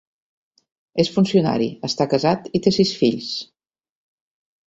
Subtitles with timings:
[1.03, 3.27] És funcionari, està casat i té sis fills.